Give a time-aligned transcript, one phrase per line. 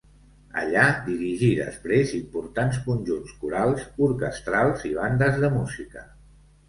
[0.59, 6.09] Allà dirigí després importants conjunts corals, orquestrals i bandes de música.